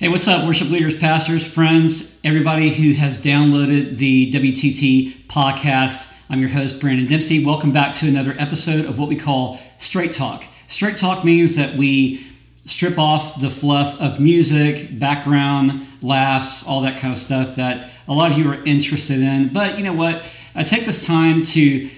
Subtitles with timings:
[0.00, 6.18] Hey, what's up, worship leaders, pastors, friends, everybody who has downloaded the WTT podcast?
[6.30, 7.44] I'm your host, Brandon Dempsey.
[7.44, 10.46] Welcome back to another episode of what we call Straight Talk.
[10.68, 12.26] Straight Talk means that we
[12.64, 18.14] strip off the fluff of music, background, laughs, all that kind of stuff that a
[18.14, 19.52] lot of you are interested in.
[19.52, 20.24] But you know what?
[20.54, 21.90] I take this time to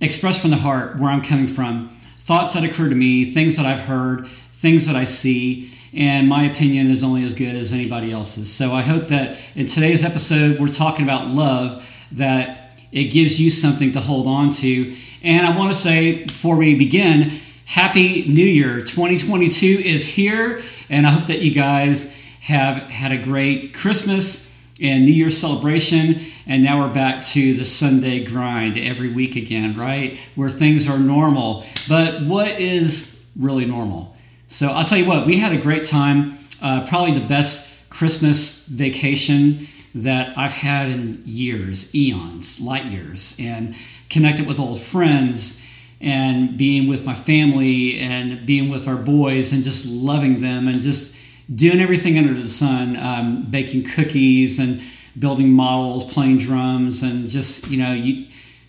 [0.00, 3.66] express from the heart where I'm coming from, thoughts that occur to me, things that
[3.66, 8.10] I've heard, things that I see and my opinion is only as good as anybody
[8.10, 8.52] else's.
[8.52, 13.50] So I hope that in today's episode, we're talking about love, that it gives you
[13.50, 14.96] something to hold on to.
[15.22, 18.82] And I want to say before we begin, Happy New Year.
[18.82, 25.04] 2022 is here, and I hope that you guys have had a great Christmas and
[25.04, 26.20] New Year celebration.
[26.46, 30.18] And now we're back to the Sunday grind every week again, right?
[30.34, 31.64] Where things are normal.
[31.88, 34.13] But what is really normal?
[34.48, 36.38] So I'll tell you what, we had a great time.
[36.62, 43.74] Uh, probably the best Christmas vacation that I've had in years, eons, light years, and
[44.10, 45.64] connected with old friends
[46.00, 50.82] and being with my family and being with our boys and just loving them and
[50.82, 51.16] just
[51.54, 54.82] doing everything under the sun, um, baking cookies and
[55.18, 58.26] building models, playing drums, and just, you know, you,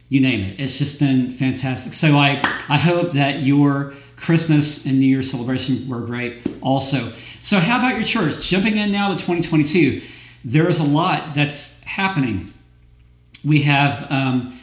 [0.09, 0.59] you name it.
[0.59, 1.93] It's just been fantastic.
[1.93, 7.11] So I, I hope that your Christmas and New Year's celebration were great also.
[7.41, 8.47] So, how about your church?
[8.47, 10.01] Jumping in now to 2022,
[10.43, 12.49] there is a lot that's happening.
[13.43, 14.59] We have um,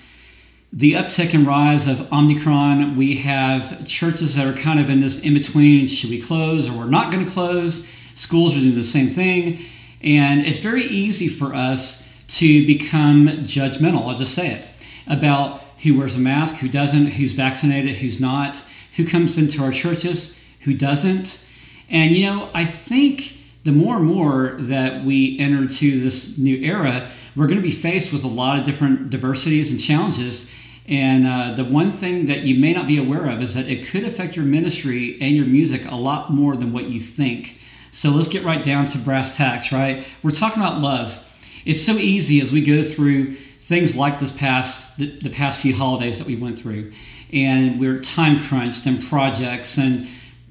[0.73, 2.97] the uptick and rise of Omicron.
[2.97, 6.73] We have churches that are kind of in this in between should we close or
[6.73, 7.89] we're not going to close?
[8.15, 9.65] Schools are doing the same thing.
[10.03, 14.67] And it's very easy for us to become judgmental, I'll just say it,
[15.07, 18.65] about who wears a mask, who doesn't, who's vaccinated, who's not
[18.97, 21.47] who comes into our churches, who doesn't.
[21.89, 26.57] And, you know, I think the more and more that we enter to this new
[26.57, 30.55] era, we're going to be faced with a lot of different diversities and challenges.
[30.87, 33.87] And uh, the one thing that you may not be aware of is that it
[33.87, 37.59] could affect your ministry and your music a lot more than what you think.
[37.93, 40.05] So let's get right down to brass tacks, right?
[40.23, 41.23] We're talking about love.
[41.65, 45.75] It's so easy as we go through things like this past the, the past few
[45.75, 46.93] holidays that we went through
[47.33, 50.07] and we're time crunched and projects and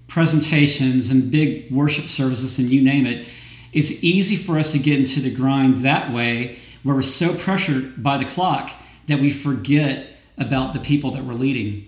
[0.07, 3.27] presentations and big worship services and you name it.
[3.71, 8.01] It's easy for us to get into the grind that way where we're so pressured
[8.01, 8.71] by the clock
[9.07, 11.87] that we forget about the people that we're leading.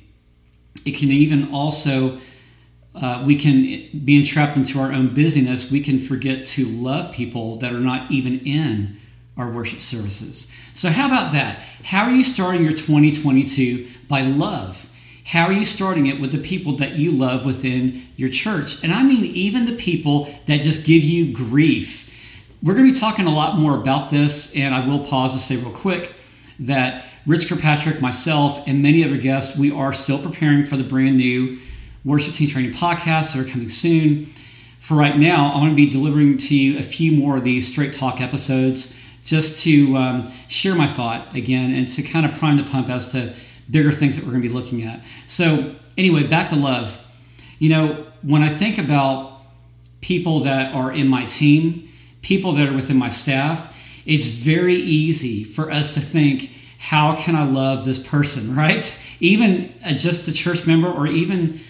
[0.86, 2.20] It can even also
[2.96, 5.72] uh, we can be entrapped into our own busyness.
[5.72, 9.00] We can forget to love people that are not even in
[9.36, 10.56] our worship services.
[10.74, 11.60] So, how about that?
[11.84, 14.90] How are you starting your 2022 by love?
[15.24, 18.84] How are you starting it with the people that you love within your church?
[18.84, 22.10] And I mean, even the people that just give you grief.
[22.64, 25.40] We're going to be talking a lot more about this, and I will pause to
[25.40, 26.14] say real quick
[26.60, 31.18] that Rich Kirkpatrick, myself, and many other guests, we are still preparing for the brand
[31.18, 31.60] new
[32.04, 34.28] worship team training podcasts that are coming soon.
[34.80, 37.72] For right now, I'm going to be delivering to you a few more of these
[37.72, 42.58] straight talk episodes just to um, share my thought again and to kind of prime
[42.58, 43.34] the pump as to
[43.70, 45.02] bigger things that we're going to be looking at.
[45.28, 47.00] So, anyway, back to love.
[47.60, 49.42] You know, when I think about
[50.02, 51.90] people that are in my team,
[52.22, 53.74] people that are within my staff,
[54.06, 59.00] it's very easy for us to think, how can I love this person, right?
[59.20, 61.62] Even uh, just a church member or even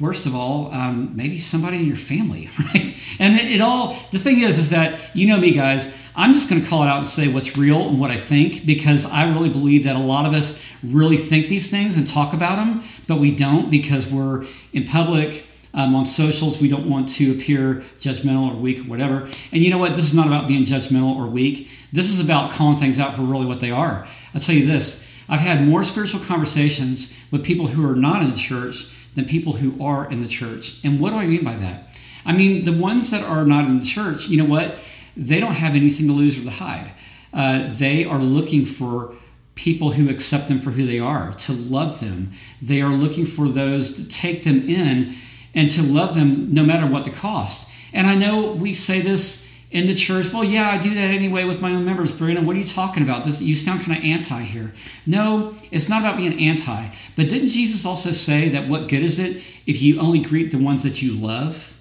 [0.00, 2.96] worst of all, um, maybe somebody in your family, right?
[3.18, 6.50] And it, it, all, the thing is, is that, you know me, guys, I'm just
[6.50, 9.32] going to call it out and say what's real and what I think because I
[9.32, 12.84] really believe that a lot of us really think these things and talk about them,
[13.08, 15.46] but we don't because we're in public.
[15.74, 19.26] Um, on socials, we don't want to appear judgmental or weak or whatever.
[19.52, 19.94] And you know what?
[19.94, 21.70] This is not about being judgmental or weak.
[21.94, 24.06] This is about calling things out for really what they are.
[24.34, 28.28] I'll tell you this I've had more spiritual conversations with people who are not in
[28.28, 30.84] the church than people who are in the church.
[30.84, 31.84] And what do I mean by that?
[32.26, 34.76] I mean, the ones that are not in the church, you know what?
[35.16, 36.92] They don't have anything to lose or to hide.
[37.32, 39.14] Uh, they are looking for
[39.54, 42.32] people who accept them for who they are, to love them.
[42.60, 45.14] They are looking for those to take them in
[45.54, 47.70] and to love them no matter what the cost.
[47.92, 51.44] And I know we say this in the church, well, yeah, I do that anyway
[51.44, 52.12] with my own members.
[52.12, 53.24] Brandon, what are you talking about?
[53.24, 54.72] This you sound kind of anti here.
[55.06, 56.88] No, it's not about being anti.
[57.16, 60.58] But didn't Jesus also say that what good is it if you only greet the
[60.58, 61.74] ones that you love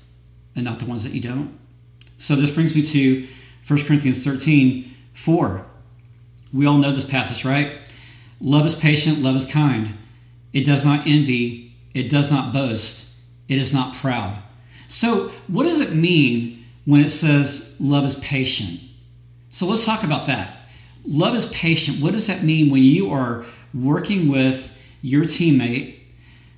[0.56, 1.58] and not the ones that you don't?
[2.22, 3.28] So this brings me to
[3.68, 5.66] 1 Corinthians 13, 4.
[6.54, 7.78] We all know this passage, right?
[8.40, 9.98] Love is patient, love is kind.
[10.54, 14.38] It does not envy, it does not boast, it is not proud.
[14.88, 18.80] So, what does it mean when it says love is patient.
[19.50, 20.58] So let's talk about that.
[21.06, 22.02] Love is patient.
[22.02, 26.00] What does that mean when you are working with your teammate,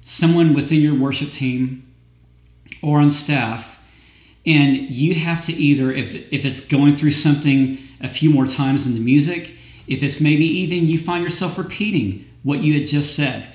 [0.02, 1.88] someone within your worship team,
[2.82, 3.73] or on staff,
[4.46, 8.86] and you have to either, if, if it's going through something a few more times
[8.86, 9.52] in the music,
[9.88, 13.48] if it's maybe even you find yourself repeating what you had just said,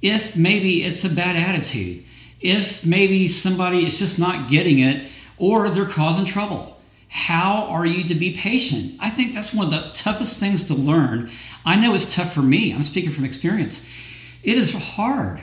[0.00, 2.04] if maybe it's a bad attitude,
[2.40, 6.78] if maybe somebody is just not getting it or they're causing trouble.
[7.08, 8.94] How are you to be patient?
[9.00, 11.30] I think that's one of the toughest things to learn.
[11.66, 12.72] I know it's tough for me.
[12.72, 13.88] I'm speaking from experience.
[14.42, 15.42] It is hard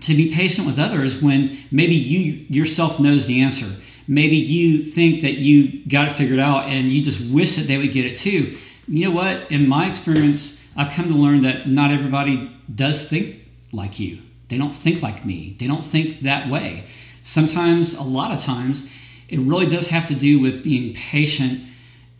[0.00, 3.66] to be patient with others when maybe you yourself knows the answer.
[4.08, 7.78] Maybe you think that you got it figured out and you just wish that they
[7.78, 8.58] would get it too.
[8.88, 9.50] You know what?
[9.50, 13.36] In my experience, I've come to learn that not everybody does think
[13.72, 14.18] like you.
[14.48, 15.56] They don't think like me.
[15.58, 16.84] They don't think that way.
[17.22, 18.92] Sometimes, a lot of times,
[19.28, 21.60] it really does have to do with being patient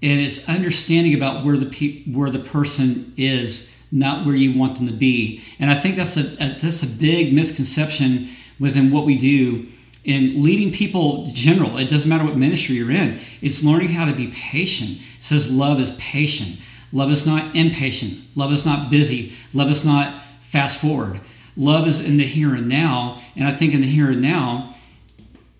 [0.03, 4.77] and it's understanding about where the pe- where the person is, not where you want
[4.77, 5.43] them to be.
[5.59, 9.69] And I think that's a, a that's a big misconception within what we do
[10.05, 11.79] in leading people general.
[11.79, 13.21] It doesn't matter what ministry you're in.
[13.41, 14.99] It's learning how to be patient.
[15.19, 16.59] It says love is patient.
[16.93, 18.21] Love is not impatient.
[18.37, 19.33] Love is not busy.
[19.55, 21.21] Love is not fast forward.
[21.56, 23.23] Love is in the here and now.
[23.37, 24.75] And I think in the here and now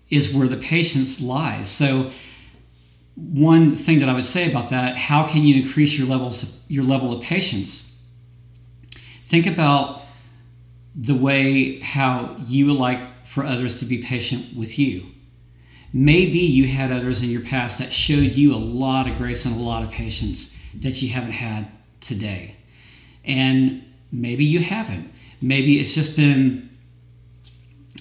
[0.09, 1.69] is where the patience lies.
[1.69, 2.11] So,
[3.15, 6.83] one thing that I would say about that, how can you increase your levels your
[6.83, 7.92] level of patience?
[9.33, 10.03] Think about
[10.95, 15.07] the way how you would like for others to be patient with you.
[15.91, 19.55] Maybe you had others in your past that showed you a lot of grace and
[19.55, 21.67] a lot of patience that you haven't had
[21.99, 22.57] today.
[23.25, 25.11] And maybe you haven't.
[25.41, 26.69] Maybe it's just been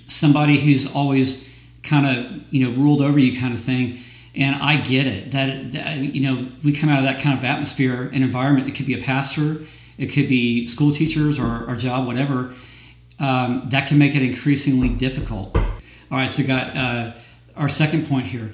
[0.09, 1.51] somebody who's always
[1.83, 4.01] kind of, you know, ruled over you kind of thing.
[4.35, 7.43] And I get it that, that, you know, we come out of that kind of
[7.43, 8.69] atmosphere and environment.
[8.69, 9.63] It could be a pastor,
[9.99, 12.55] it could be school teachers or our job, whatever.
[13.19, 15.55] Um, that can make it increasingly difficult.
[15.55, 17.13] All right, so got uh,
[17.57, 18.53] our second point here.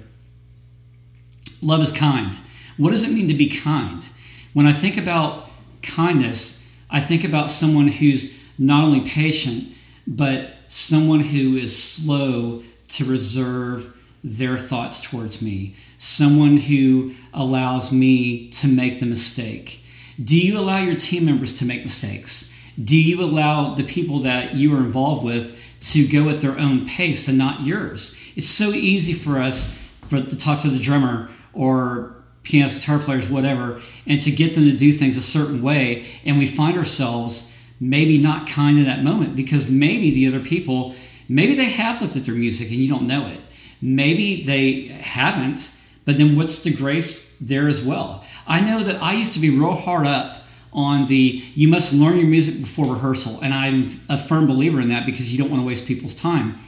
[1.62, 2.36] Love is kind.
[2.76, 4.06] What does it mean to be kind?
[4.52, 5.48] When I think about
[5.82, 9.72] kindness, I think about someone who's not only patient,
[10.06, 18.50] but someone who is slow to reserve their thoughts towards me, someone who allows me
[18.50, 19.84] to make the mistake.
[20.22, 22.54] Do you allow your team members to make mistakes?
[22.82, 25.58] Do you allow the people that you are involved with
[25.92, 28.20] to go at their own pace and not yours?
[28.34, 29.78] It's so easy for us
[30.08, 34.64] for, to talk to the drummer or pianist, guitar players, whatever, and to get them
[34.64, 39.04] to do things a certain way, and we find ourselves maybe not kind in that
[39.04, 40.94] moment because maybe the other people,
[41.28, 43.38] maybe they have looked at their music and you don't know it.
[43.80, 48.24] Maybe they haven't, but then what's the grace there as well?
[48.48, 50.42] I know that I used to be real hard up
[50.72, 54.88] on the you must learn your music before rehearsal, and I'm a firm believer in
[54.88, 56.58] that because you don't want to waste people's time.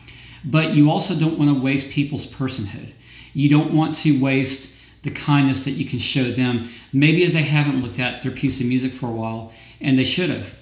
[0.44, 2.92] But you also don't want to waste people's personhood.
[3.32, 6.68] You don't want to waste the kindness that you can show them.
[6.92, 10.30] Maybe they haven't looked at their piece of music for a while and they should
[10.30, 10.54] have.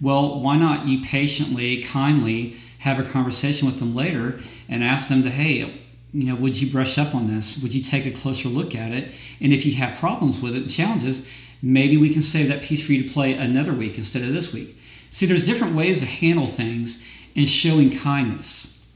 [0.00, 5.22] Well, why not you patiently, kindly have a conversation with them later and ask them
[5.22, 5.83] to, hey,
[6.14, 7.60] you know, would you brush up on this?
[7.60, 9.10] Would you take a closer look at it?
[9.40, 11.28] And if you have problems with it and challenges,
[11.60, 14.52] maybe we can save that piece for you to play another week instead of this
[14.52, 14.78] week.
[15.10, 18.88] See, there's different ways to handle things and showing kindness.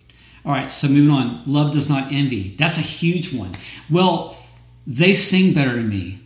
[0.45, 1.43] All right, so moving on.
[1.45, 2.55] Love does not envy.
[2.57, 3.53] That's a huge one.
[3.91, 4.37] Well,
[4.87, 6.21] they sing better than me.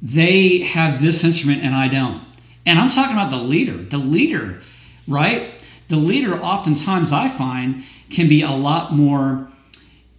[0.00, 2.24] They have this instrument and I don't.
[2.64, 3.76] And I'm talking about the leader.
[3.76, 4.62] The leader,
[5.06, 5.50] right?
[5.88, 9.52] The leader, oftentimes, I find, can be a lot more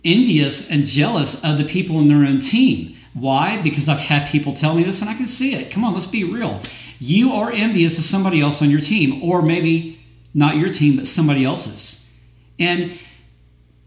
[0.04, 2.96] envious and jealous of the people in their own team.
[3.14, 3.62] Why?
[3.62, 5.72] Because I've had people tell me this and I can see it.
[5.72, 6.62] Come on, let's be real.
[7.00, 10.00] You are envious of somebody else on your team, or maybe
[10.34, 12.18] not your team, but somebody else's.
[12.58, 12.98] And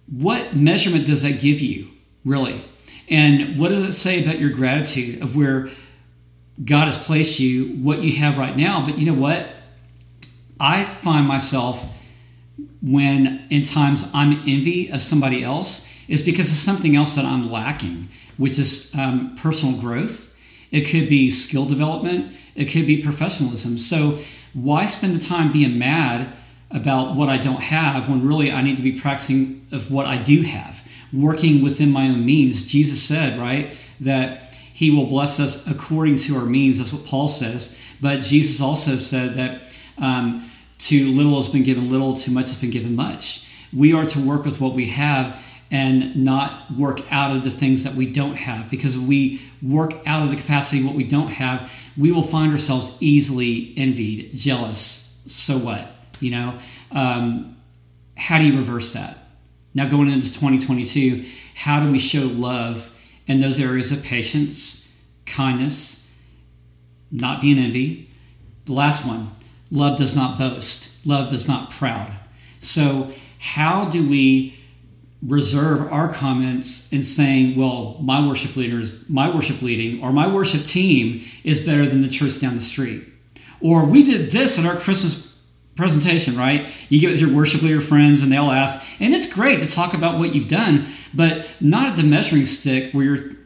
[0.06, 1.88] what measurement does that give you,
[2.25, 2.64] really?
[3.08, 5.70] And what does it say about your gratitude of where
[6.64, 8.85] God has placed you, what you have right now?
[8.85, 9.49] But you know what?
[10.61, 11.85] I find myself
[12.82, 17.50] when in times I'm envy of somebody else is because of something else that I'm
[17.50, 20.38] lacking, which is um, personal growth.
[20.70, 22.34] It could be skill development.
[22.54, 23.78] It could be professionalism.
[23.78, 24.18] So
[24.54, 26.32] why spend the time being mad
[26.70, 30.16] about what I don't have when really I need to be practicing of what I
[30.16, 30.82] do have?
[31.12, 32.66] working within my own means.
[32.66, 33.70] Jesus said, right,
[34.00, 36.78] that he will bless us according to our means.
[36.78, 37.80] That's what Paul says.
[38.00, 39.62] But Jesus also said that
[39.98, 40.50] um,
[40.90, 43.48] little has been given little, too much has been given much.
[43.72, 47.85] We are to work with what we have and not work out of the things
[47.85, 48.70] that we don't have.
[48.70, 52.52] Because if we work out of the capacity what we don't have, we will find
[52.52, 55.23] ourselves easily envied, jealous.
[55.26, 55.88] So what?
[56.20, 56.58] You know,
[56.92, 57.56] um,
[58.16, 59.18] how do you reverse that?
[59.75, 62.90] Now, going into 2022, how do we show love
[63.26, 66.16] in those areas of patience, kindness,
[67.11, 68.11] not being envy?
[68.64, 69.32] The last one,
[69.70, 72.11] love does not boast, love does not proud.
[72.61, 74.55] So, how do we
[75.26, 80.26] reserve our comments in saying, well, my worship leader is my worship leading, or my
[80.26, 83.04] worship team is better than the church down the street?
[83.61, 85.38] Or we did this at our Christmas
[85.76, 86.66] presentation, right?
[86.88, 89.95] You get with your worship leader friends and they'll ask, and it's great to talk
[89.95, 93.37] about what you've done, but not at the measuring stick where you're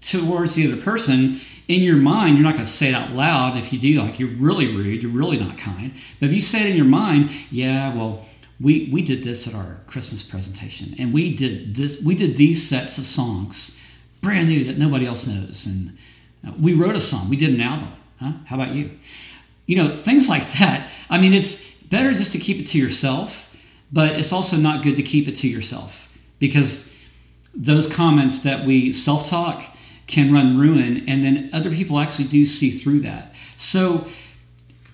[0.00, 1.40] towards the other person.
[1.66, 3.56] In your mind, you're not going to say it out loud.
[3.56, 5.92] If you do, like you're really rude, you're really not kind.
[6.18, 8.24] But if you say it in your mind, yeah, well,
[8.60, 12.02] we we did this at our Christmas presentation, and we did this.
[12.02, 13.82] We did these sets of songs,
[14.20, 15.96] brand new that nobody else knows, and
[16.46, 17.28] uh, we wrote a song.
[17.28, 17.92] We did an album.
[18.18, 18.32] Huh?
[18.46, 18.90] How about you?
[19.66, 20.88] You know things like that.
[21.08, 23.54] I mean, it's better just to keep it to yourself,
[23.92, 26.94] but it's also not good to keep it to yourself because
[27.54, 29.64] those comments that we self-talk
[30.06, 33.34] can run ruin, and then other people actually do see through that.
[33.56, 34.06] So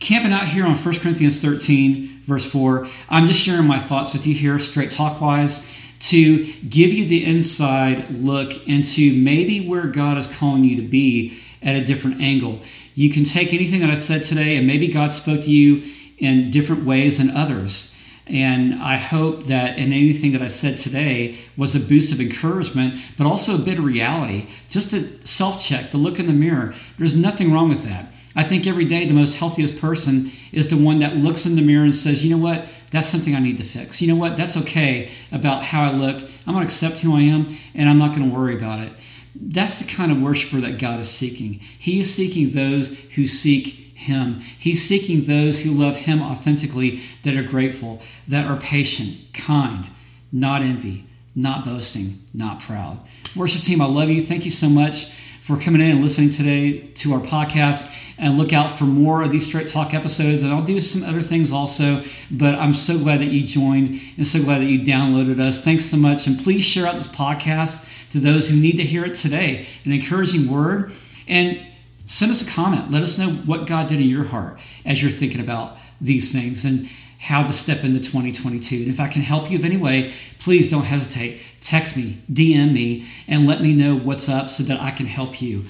[0.01, 4.27] camping out here on 1 Corinthians 13, verse 4, I'm just sharing my thoughts with
[4.27, 10.19] you here, straight talk wise, to give you the inside look into maybe where God
[10.19, 12.61] is calling you to be at a different angle.
[12.95, 16.51] You can take anything that I said today, and maybe God spoke to you in
[16.51, 17.91] different ways than others.
[18.27, 23.01] And I hope that in anything that I said today was a boost of encouragement,
[23.19, 24.47] but also a bit of reality.
[24.69, 26.75] Just to self check, to look in the mirror.
[26.99, 28.14] There's nothing wrong with that.
[28.37, 31.63] I think every day the most healthiest person is the one that looks in the
[31.63, 34.01] mirror and says, you know what, that's something I need to fix.
[34.03, 36.17] You know what, that's okay about how I look.
[36.47, 38.93] I'm going to accept who I am and I'm not going to worry about it.
[39.35, 41.55] That's the kind of worshiper that God is seeking.
[41.55, 44.41] He is seeking those who seek Him.
[44.41, 49.89] He's seeking those who love Him authentically, that are grateful, that are patient, kind,
[50.31, 53.01] not envy, not boasting, not proud.
[53.35, 54.21] Worship team, I love you.
[54.21, 55.13] Thank you so much
[55.45, 57.95] for coming in and listening today to our podcast.
[58.17, 60.43] And look out for more of these Straight Talk episodes.
[60.43, 62.03] And I'll do some other things also.
[62.31, 65.63] But I'm so glad that you joined and so glad that you downloaded us.
[65.63, 66.27] Thanks so much.
[66.27, 69.67] And please share out this podcast to those who need to hear it today.
[69.85, 70.93] An encouraging word.
[71.29, 71.61] And
[72.07, 72.91] send us a comment.
[72.91, 76.65] Let us know what God did in your heart as you're thinking about these things.
[76.65, 76.89] And
[77.25, 78.77] how to step into 2022.
[78.77, 81.41] And if I can help you in any way, please don't hesitate.
[81.63, 85.41] Text me, DM me, and let me know what's up so that I can help
[85.41, 85.65] you.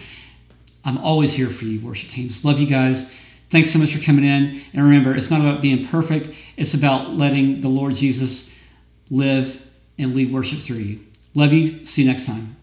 [0.85, 2.45] I'm always here for you, worship teams.
[2.45, 3.15] Love you guys.
[3.51, 4.63] Thanks so much for coming in.
[4.73, 8.59] And remember, it's not about being perfect, it's about letting the Lord Jesus
[9.09, 9.65] live
[9.97, 11.01] and lead worship through you.
[11.35, 11.85] Love you.
[11.85, 12.54] See you next time.